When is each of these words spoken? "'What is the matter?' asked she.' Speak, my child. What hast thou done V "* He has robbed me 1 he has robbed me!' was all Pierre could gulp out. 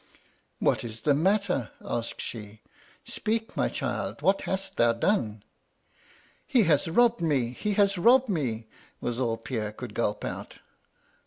"'What 0.59 0.83
is 0.83 1.01
the 1.01 1.13
matter?' 1.13 1.69
asked 1.85 2.21
she.' 2.21 2.61
Speak, 3.05 3.55
my 3.55 3.69
child. 3.69 4.23
What 4.23 4.41
hast 4.49 4.77
thou 4.77 4.93
done 4.93 5.43
V 6.47 6.61
"* 6.61 6.61
He 6.63 6.63
has 6.63 6.87
robbed 6.87 7.21
me 7.21 7.43
1 7.49 7.53
he 7.53 7.73
has 7.75 7.99
robbed 7.99 8.27
me!' 8.27 8.65
was 8.99 9.19
all 9.19 9.37
Pierre 9.37 9.71
could 9.71 9.93
gulp 9.93 10.25
out. 10.25 10.55